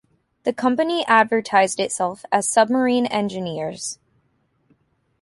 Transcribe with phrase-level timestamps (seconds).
[0.45, 3.99] The company advertised itself as 'Submarine Engineers'.